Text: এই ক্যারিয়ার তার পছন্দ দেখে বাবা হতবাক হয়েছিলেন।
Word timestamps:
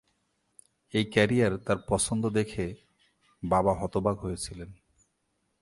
এই 0.93 1.05
ক্যারিয়ার 1.05 1.53
তার 1.57 1.79
পছন্দ 1.89 2.23
দেখে 2.29 2.65
বাবা 3.43 3.73
হতবাক 3.73 4.17
হয়েছিলেন। 4.19 4.69